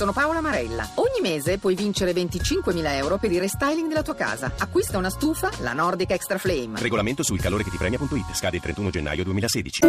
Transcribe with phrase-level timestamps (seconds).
[0.00, 0.88] sono Paola Marella.
[0.94, 4.50] Ogni mese puoi vincere 25.000 euro per il restyling della tua casa.
[4.56, 6.80] Acquista una stufa, la Nordic Extra Flame.
[6.80, 8.32] Regolamento sul calore che ti premia.it.
[8.34, 9.80] Scade il 31 gennaio 2016.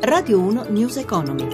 [0.00, 1.46] Radio 1 News Economy.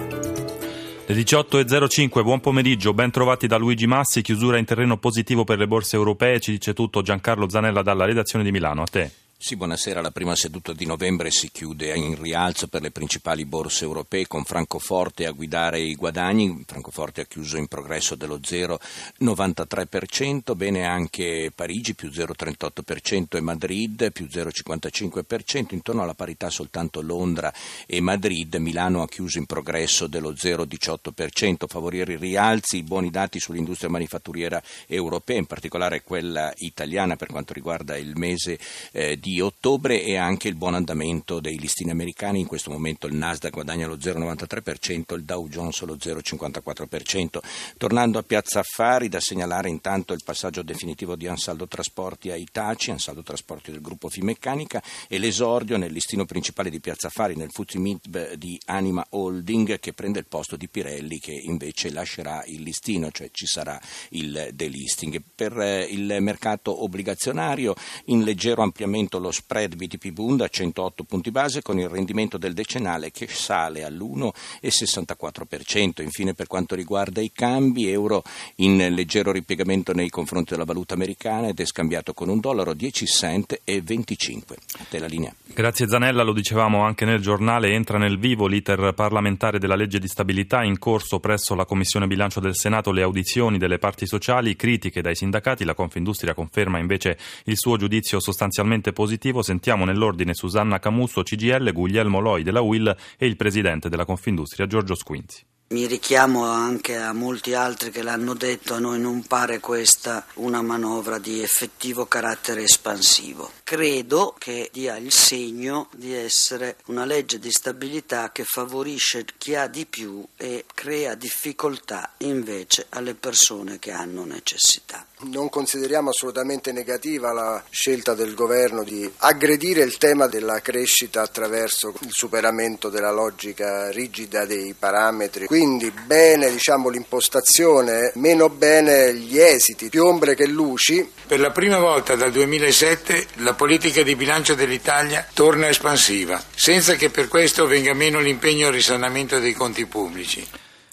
[1.05, 5.67] Le 18.05, buon pomeriggio, ben trovati da Luigi Massi, chiusura in terreno positivo per le
[5.67, 9.11] borse europee, ci dice tutto Giancarlo Zanella dalla redazione di Milano, a te.
[9.41, 10.01] Sì, buonasera.
[10.01, 14.43] La prima seduta di novembre si chiude in rialzo per le principali borse europee con
[14.43, 16.65] Francoforte a guidare i guadagni.
[16.67, 24.25] Francoforte ha chiuso in progresso dello 0,93%, bene anche Parigi più 0,38% e Madrid più
[24.25, 27.53] 0,55%, intorno alla parità soltanto Londra
[27.87, 28.55] e Madrid.
[28.55, 31.65] Milano ha chiuso in progresso dello 0,18%.
[31.65, 37.53] Favorire i rialzi i buoni dati sull'industria manifatturiera europea, in particolare quella italiana per quanto
[37.53, 38.59] riguarda il mese
[38.91, 42.39] eh, di di ottobre e anche il buon andamento dei listini americani.
[42.39, 47.37] In questo momento il Nasdaq guadagna lo 0,93%, il Dow Jones lo 0,54%.
[47.77, 52.89] Tornando a Piazza Affari, da segnalare intanto il passaggio definitivo di Ansaldo Trasporti a Itaci,
[52.89, 57.77] Ansaldo Trasporti del gruppo Fimeccanica e l'esordio nel listino principale di Piazza Affari, nel Fuzzi
[57.77, 63.11] Mib di Anima Holding, che prende il posto di Pirelli che invece lascerà il listino,
[63.11, 63.79] cioè ci sarà
[64.09, 65.21] il delisting.
[65.35, 67.75] Per eh, il mercato obbligazionario
[68.05, 72.53] in leggero ampliamento lo spread BTP Bund a 108 punti base con il rendimento del
[72.53, 76.01] decennale che sale all'1,64%.
[76.01, 78.23] Infine per quanto riguarda i cambi, euro
[78.55, 83.05] in leggero ripiegamento nei confronti della valuta americana ed è scambiato con un dollaro 10
[83.05, 84.57] cent e 25.
[84.79, 85.33] A te la linea.
[85.45, 90.07] Grazie Zanella, lo dicevamo anche nel giornale, entra nel vivo l'iter parlamentare della legge di
[90.07, 95.01] stabilità in corso presso la Commissione Bilancio del Senato le audizioni delle parti sociali, critiche
[95.01, 100.77] dai sindacati, la Confindustria conferma invece il suo giudizio sostanzialmente positivo positivo sentiamo nell'ordine Susanna
[100.77, 105.43] Camusso, CGL, Guglielmo Loi della UIL e il presidente della Confindustria Giorgio Squinzi.
[105.71, 110.63] Mi richiamo anche a molti altri che l'hanno detto, a noi non pare questa una
[110.63, 113.51] manovra di effettivo carattere espansivo.
[113.63, 119.67] Credo che dia il segno di essere una legge di stabilità che favorisce chi ha
[119.67, 125.05] di più e crea difficoltà invece alle persone che hanno necessità.
[125.21, 131.93] Non consideriamo assolutamente negativa la scelta del governo di aggredire il tema della crescita attraverso
[131.99, 139.89] il superamento della logica rigida dei parametri quindi bene diciamo, l'impostazione, meno bene gli esiti,
[139.89, 141.05] più ombre che luci.
[141.27, 147.09] Per la prima volta dal 2007 la politica di bilancio dell'Italia torna espansiva, senza che
[147.09, 150.47] per questo venga meno l'impegno al risanamento dei conti pubblici.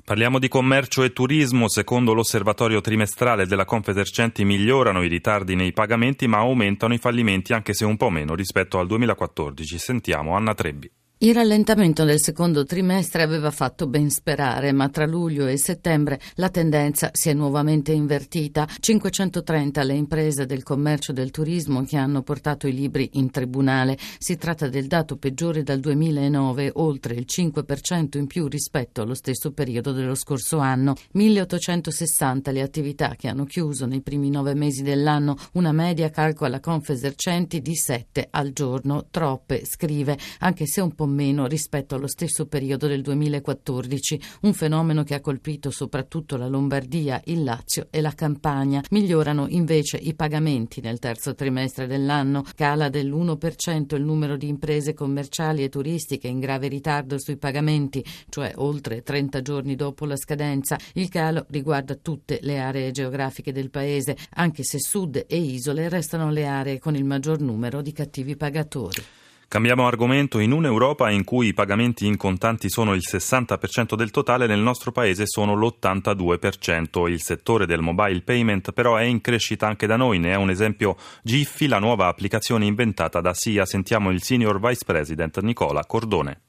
[0.05, 1.69] Parliamo di commercio e turismo.
[1.69, 7.73] Secondo l'osservatorio trimestrale della Confesercenti migliorano i ritardi nei pagamenti ma aumentano i fallimenti anche
[7.73, 9.79] se un po' meno rispetto al 2014.
[9.79, 10.91] Sentiamo Anna Trebbi.
[11.19, 16.51] Il rallentamento del secondo trimestre aveva fatto ben sperare, ma tra luglio e settembre la
[16.51, 18.69] tendenza si è nuovamente invertita.
[18.79, 23.97] 530 le imprese del commercio e del turismo che hanno portato i libri in tribunale.
[24.19, 29.53] Si tratta del dato peggiore dal 2009, oltre il 5% in più rispetto allo stesso
[29.53, 30.97] periodo dello scorso anno.
[31.13, 37.63] 1860 le attività che hanno chiuso nei primi nove mesi dell'anno, una media calcola Confesercenti
[37.63, 39.07] di 7 al giorno.
[39.11, 45.03] Troppe, scrive, anche se un po' meno rispetto allo stesso periodo del 2014, un fenomeno
[45.03, 48.83] che ha colpito soprattutto la Lombardia, il Lazio e la Campania.
[48.91, 55.63] Migliorano invece i pagamenti nel terzo trimestre dell'anno, cala dell'1% il numero di imprese commerciali
[55.63, 60.79] e turistiche in grave ritardo sui pagamenti, cioè oltre 30 giorni dopo la scadenza.
[60.95, 66.31] Il calo riguarda tutte le aree geografiche del paese, anche se sud e isole restano
[66.31, 69.03] le aree con il maggior numero di cattivi pagatori.
[69.49, 70.41] Cambiamo argomento.
[70.41, 74.91] In un'Europa in cui i pagamenti in contanti sono il 60% del totale, nel nostro
[74.91, 77.09] paese sono l'82%.
[77.09, 80.19] Il settore del mobile payment però è in crescita anche da noi.
[80.19, 83.65] Ne è un esempio Giffi, la nuova applicazione inventata da SIA.
[83.65, 86.41] Sentiamo il Senior Vice President Nicola Cordone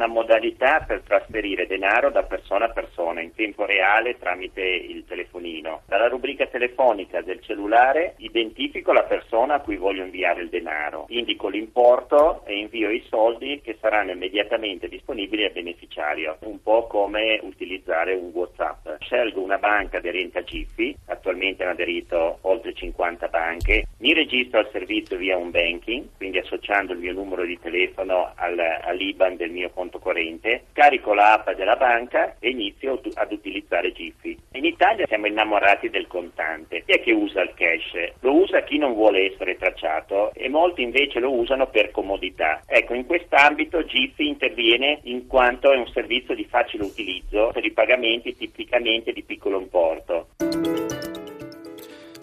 [0.00, 5.82] una modalità per trasferire denaro da persona a persona in tempo reale tramite il telefonino.
[5.86, 11.48] Dalla rubrica telefonica del cellulare identifico la persona a cui voglio inviare il denaro, indico
[11.48, 18.14] l'importo e invio i soldi che saranno immediatamente disponibili al beneficiario, un po' come utilizzare
[18.14, 18.88] un WhatsApp.
[19.00, 24.68] Scelgo una banca aderente a Giphy, attualmente hanno aderito oltre 50 banche, mi registro al
[24.72, 29.70] servizio via un banking, quindi associando il mio numero di telefono al, all'IBAN del mio
[29.70, 34.36] conto corrente, carico l'app della banca e inizio ad utilizzare Giphy.
[34.52, 36.82] In Italia siamo innamorati del contante.
[36.86, 38.12] Chi è che usa il cash?
[38.20, 42.62] Lo usa chi non vuole essere tracciato e molti invece lo usano per comodità.
[42.66, 47.72] Ecco, in quest'ambito Giphy interviene in quanto è un servizio di facile utilizzo per i
[47.72, 49.89] pagamenti tipicamente di piccolo importo.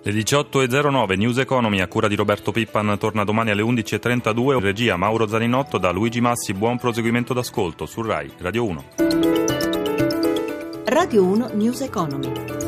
[0.08, 4.58] Le 18.09 News Economy a cura di Roberto Pippan torna domani alle 11.32.
[4.60, 6.54] Regia Mauro Zaninotto da Luigi Massi.
[6.54, 8.86] Buon proseguimento d'ascolto su RAI Radio 1.
[10.86, 12.67] Radio 1 News Economy.